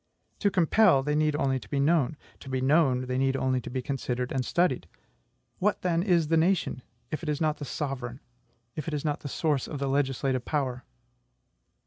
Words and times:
To 0.39 0.49
compel, 0.49 1.03
they 1.03 1.13
need 1.13 1.35
only 1.35 1.59
to 1.59 1.69
be 1.69 1.79
known; 1.79 2.17
to 2.39 2.49
be 2.49 2.59
known, 2.59 3.05
they 3.05 3.19
need 3.19 3.35
only 3.37 3.61
to 3.61 3.69
be 3.69 3.83
considered 3.83 4.31
and 4.31 4.43
studied. 4.43 4.87
What, 5.59 5.83
then, 5.83 6.01
is 6.01 6.29
the 6.29 6.37
nation, 6.37 6.81
if 7.11 7.21
it 7.21 7.29
is 7.29 7.39
not 7.39 7.57
the 7.57 7.65
sovereign, 7.65 8.19
if 8.75 8.87
it 8.87 8.95
is 8.95 9.05
not 9.05 9.19
the 9.19 9.29
source 9.29 9.67
of 9.67 9.77
the 9.77 9.85
legislative 9.87 10.43
power? 10.43 10.85